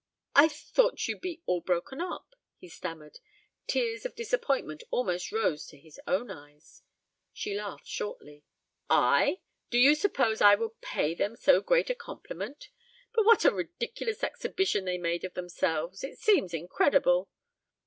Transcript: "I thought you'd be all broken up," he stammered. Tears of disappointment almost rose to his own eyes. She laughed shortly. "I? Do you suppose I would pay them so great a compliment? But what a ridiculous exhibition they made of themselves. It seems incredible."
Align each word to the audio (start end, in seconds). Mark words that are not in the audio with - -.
"I 0.33 0.47
thought 0.47 1.07
you'd 1.07 1.21
be 1.21 1.43
all 1.45 1.61
broken 1.61 2.01
up," 2.01 2.33
he 2.57 2.67
stammered. 2.67 3.19
Tears 3.67 4.03
of 4.03 4.15
disappointment 4.15 4.81
almost 4.89 5.31
rose 5.31 5.67
to 5.67 5.77
his 5.77 5.99
own 6.07 6.31
eyes. 6.31 6.81
She 7.33 7.53
laughed 7.55 7.85
shortly. 7.85 8.43
"I? 8.89 9.41
Do 9.69 9.77
you 9.77 9.93
suppose 9.93 10.41
I 10.41 10.55
would 10.55 10.81
pay 10.81 11.13
them 11.13 11.35
so 11.35 11.61
great 11.61 11.91
a 11.91 11.93
compliment? 11.93 12.69
But 13.13 13.25
what 13.25 13.45
a 13.45 13.53
ridiculous 13.53 14.23
exhibition 14.23 14.85
they 14.85 14.97
made 14.97 15.23
of 15.23 15.35
themselves. 15.35 16.03
It 16.03 16.17
seems 16.17 16.51
incredible." 16.51 17.29